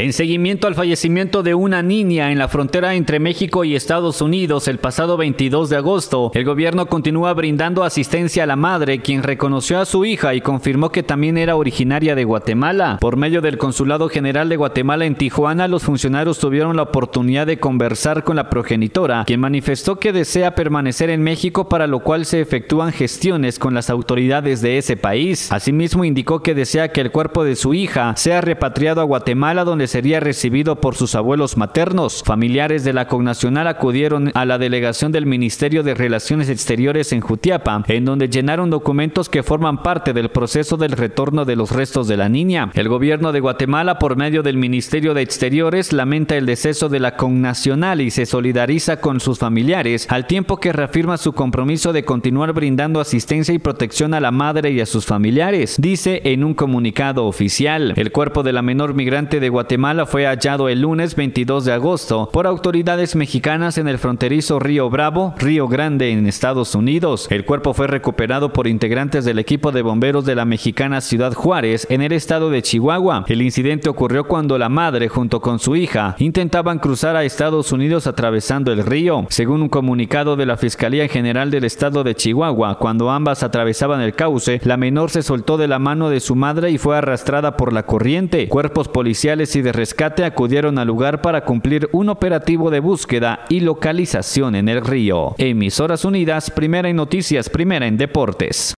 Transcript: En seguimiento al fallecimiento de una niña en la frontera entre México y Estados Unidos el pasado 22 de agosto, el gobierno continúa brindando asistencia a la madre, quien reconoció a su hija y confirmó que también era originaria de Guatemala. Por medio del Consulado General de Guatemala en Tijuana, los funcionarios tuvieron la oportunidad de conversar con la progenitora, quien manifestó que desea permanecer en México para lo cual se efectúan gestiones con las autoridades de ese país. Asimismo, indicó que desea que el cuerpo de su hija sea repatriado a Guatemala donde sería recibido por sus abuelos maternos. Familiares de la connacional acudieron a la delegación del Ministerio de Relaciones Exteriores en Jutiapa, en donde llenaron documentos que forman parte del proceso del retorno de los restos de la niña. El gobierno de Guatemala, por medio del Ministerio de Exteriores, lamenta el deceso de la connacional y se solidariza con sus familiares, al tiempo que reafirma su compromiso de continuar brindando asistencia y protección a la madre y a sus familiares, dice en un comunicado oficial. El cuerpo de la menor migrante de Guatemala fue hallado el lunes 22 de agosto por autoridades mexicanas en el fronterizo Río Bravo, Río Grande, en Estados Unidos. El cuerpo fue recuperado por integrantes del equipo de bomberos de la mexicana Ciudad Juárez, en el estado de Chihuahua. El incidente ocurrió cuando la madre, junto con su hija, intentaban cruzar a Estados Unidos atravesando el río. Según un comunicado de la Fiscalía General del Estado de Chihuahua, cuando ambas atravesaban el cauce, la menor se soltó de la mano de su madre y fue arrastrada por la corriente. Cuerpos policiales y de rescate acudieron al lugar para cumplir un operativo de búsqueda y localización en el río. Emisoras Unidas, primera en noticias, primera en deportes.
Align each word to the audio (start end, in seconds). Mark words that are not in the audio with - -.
En 0.00 0.14
seguimiento 0.14 0.66
al 0.66 0.74
fallecimiento 0.74 1.42
de 1.42 1.54
una 1.54 1.82
niña 1.82 2.32
en 2.32 2.38
la 2.38 2.48
frontera 2.48 2.94
entre 2.94 3.20
México 3.20 3.64
y 3.64 3.76
Estados 3.76 4.22
Unidos 4.22 4.66
el 4.66 4.78
pasado 4.78 5.18
22 5.18 5.68
de 5.68 5.76
agosto, 5.76 6.30
el 6.32 6.46
gobierno 6.46 6.86
continúa 6.86 7.34
brindando 7.34 7.84
asistencia 7.84 8.44
a 8.44 8.46
la 8.46 8.56
madre, 8.56 9.00
quien 9.00 9.22
reconoció 9.22 9.78
a 9.78 9.84
su 9.84 10.06
hija 10.06 10.32
y 10.32 10.40
confirmó 10.40 10.90
que 10.90 11.02
también 11.02 11.36
era 11.36 11.54
originaria 11.54 12.14
de 12.14 12.24
Guatemala. 12.24 12.96
Por 12.98 13.18
medio 13.18 13.42
del 13.42 13.58
Consulado 13.58 14.08
General 14.08 14.48
de 14.48 14.56
Guatemala 14.56 15.04
en 15.04 15.16
Tijuana, 15.16 15.68
los 15.68 15.82
funcionarios 15.82 16.38
tuvieron 16.38 16.76
la 16.76 16.84
oportunidad 16.84 17.46
de 17.46 17.60
conversar 17.60 18.24
con 18.24 18.36
la 18.36 18.48
progenitora, 18.48 19.24
quien 19.26 19.40
manifestó 19.40 19.98
que 19.98 20.14
desea 20.14 20.54
permanecer 20.54 21.10
en 21.10 21.22
México 21.22 21.68
para 21.68 21.86
lo 21.86 22.00
cual 22.00 22.24
se 22.24 22.40
efectúan 22.40 22.92
gestiones 22.92 23.58
con 23.58 23.74
las 23.74 23.90
autoridades 23.90 24.62
de 24.62 24.78
ese 24.78 24.96
país. 24.96 25.52
Asimismo, 25.52 26.06
indicó 26.06 26.42
que 26.42 26.54
desea 26.54 26.90
que 26.90 27.02
el 27.02 27.10
cuerpo 27.10 27.44
de 27.44 27.54
su 27.54 27.74
hija 27.74 28.14
sea 28.16 28.40
repatriado 28.40 29.02
a 29.02 29.04
Guatemala 29.04 29.64
donde 29.64 29.89
sería 29.90 30.20
recibido 30.20 30.80
por 30.80 30.94
sus 30.94 31.14
abuelos 31.14 31.56
maternos. 31.56 32.22
Familiares 32.24 32.84
de 32.84 32.92
la 32.92 33.08
connacional 33.08 33.66
acudieron 33.66 34.30
a 34.34 34.44
la 34.44 34.56
delegación 34.56 35.10
del 35.10 35.26
Ministerio 35.26 35.82
de 35.82 35.94
Relaciones 35.94 36.48
Exteriores 36.48 37.12
en 37.12 37.20
Jutiapa, 37.20 37.82
en 37.88 38.04
donde 38.04 38.28
llenaron 38.28 38.70
documentos 38.70 39.28
que 39.28 39.42
forman 39.42 39.82
parte 39.82 40.12
del 40.12 40.30
proceso 40.30 40.76
del 40.76 40.92
retorno 40.92 41.44
de 41.44 41.56
los 41.56 41.72
restos 41.72 42.06
de 42.06 42.16
la 42.16 42.28
niña. 42.28 42.70
El 42.74 42.88
gobierno 42.88 43.32
de 43.32 43.40
Guatemala, 43.40 43.98
por 43.98 44.16
medio 44.16 44.42
del 44.44 44.56
Ministerio 44.56 45.12
de 45.12 45.22
Exteriores, 45.22 45.92
lamenta 45.92 46.36
el 46.36 46.46
deceso 46.46 46.88
de 46.88 47.00
la 47.00 47.16
connacional 47.16 48.00
y 48.00 48.10
se 48.10 48.26
solidariza 48.26 49.00
con 49.00 49.18
sus 49.18 49.40
familiares, 49.40 50.06
al 50.08 50.28
tiempo 50.28 50.58
que 50.58 50.72
reafirma 50.72 51.16
su 51.16 51.32
compromiso 51.32 51.92
de 51.92 52.04
continuar 52.04 52.52
brindando 52.52 53.00
asistencia 53.00 53.52
y 53.52 53.58
protección 53.58 54.14
a 54.14 54.20
la 54.20 54.30
madre 54.30 54.70
y 54.70 54.80
a 54.80 54.86
sus 54.86 55.04
familiares, 55.04 55.76
dice 55.80 56.22
en 56.24 56.44
un 56.44 56.54
comunicado 56.54 57.26
oficial. 57.26 57.94
El 57.96 58.12
cuerpo 58.12 58.44
de 58.44 58.52
la 58.52 58.62
menor 58.62 58.94
migrante 58.94 59.40
de 59.40 59.48
Guatemala 59.48 59.79
fue 60.06 60.26
hallado 60.26 60.68
el 60.68 60.82
lunes 60.82 61.16
22 61.16 61.64
de 61.64 61.72
agosto 61.72 62.28
por 62.30 62.46
autoridades 62.46 63.16
mexicanas 63.16 63.78
en 63.78 63.88
el 63.88 63.96
fronterizo 63.96 64.58
Río 64.58 64.90
Bravo, 64.90 65.34
Río 65.38 65.68
Grande, 65.68 66.10
en 66.10 66.26
Estados 66.26 66.74
Unidos. 66.74 67.26
El 67.30 67.46
cuerpo 67.46 67.72
fue 67.72 67.86
recuperado 67.86 68.52
por 68.52 68.66
integrantes 68.66 69.24
del 69.24 69.38
equipo 69.38 69.72
de 69.72 69.80
bomberos 69.80 70.26
de 70.26 70.34
la 70.34 70.44
mexicana 70.44 71.00
Ciudad 71.00 71.32
Juárez, 71.32 71.86
en 71.88 72.02
el 72.02 72.12
estado 72.12 72.50
de 72.50 72.60
Chihuahua. 72.60 73.24
El 73.26 73.40
incidente 73.40 73.88
ocurrió 73.88 74.24
cuando 74.24 74.58
la 74.58 74.68
madre, 74.68 75.08
junto 75.08 75.40
con 75.40 75.58
su 75.58 75.74
hija, 75.76 76.14
intentaban 76.18 76.78
cruzar 76.78 77.16
a 77.16 77.24
Estados 77.24 77.72
Unidos 77.72 78.06
atravesando 78.06 78.72
el 78.72 78.84
río. 78.84 79.26
Según 79.30 79.62
un 79.62 79.70
comunicado 79.70 80.36
de 80.36 80.44
la 80.44 80.58
Fiscalía 80.58 81.08
General 81.08 81.50
del 81.50 81.64
Estado 81.64 82.04
de 82.04 82.14
Chihuahua, 82.14 82.76
cuando 82.78 83.10
ambas 83.10 83.42
atravesaban 83.42 84.02
el 84.02 84.12
cauce, 84.12 84.60
la 84.62 84.76
menor 84.76 85.10
se 85.10 85.22
soltó 85.22 85.56
de 85.56 85.68
la 85.68 85.78
mano 85.78 86.10
de 86.10 86.20
su 86.20 86.36
madre 86.36 86.70
y 86.70 86.76
fue 86.76 86.98
arrastrada 86.98 87.56
por 87.56 87.72
la 87.72 87.84
corriente. 87.84 88.46
Cuerpos 88.48 88.86
policiales 88.88 89.56
y 89.60 89.62
de 89.62 89.72
rescate 89.72 90.24
acudieron 90.24 90.78
al 90.78 90.88
lugar 90.88 91.22
para 91.22 91.44
cumplir 91.44 91.88
un 91.92 92.08
operativo 92.08 92.70
de 92.70 92.80
búsqueda 92.80 93.44
y 93.48 93.60
localización 93.60 94.56
en 94.56 94.68
el 94.68 94.84
río. 94.84 95.34
Emisoras 95.38 96.04
Unidas, 96.04 96.50
primera 96.50 96.88
en 96.88 96.96
noticias, 96.96 97.48
primera 97.48 97.86
en 97.86 97.96
deportes. 97.96 98.68